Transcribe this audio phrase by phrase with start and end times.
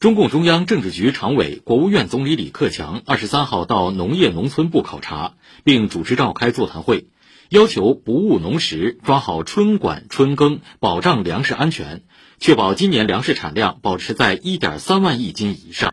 [0.00, 7.08] 中共中央政治局常委国务院总理李克强二十三号到农业农村部考察并主持召开座谈会
[7.50, 12.00] 要求不误农时抓好春管春耕保障粮食安全
[12.38, 15.88] 确保今年粮食产量保持在一点三万亿斤以上。